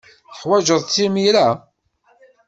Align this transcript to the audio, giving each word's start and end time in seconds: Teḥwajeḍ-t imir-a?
Teḥwajeḍ-t 0.29 0.95
imir-a? 1.05 1.49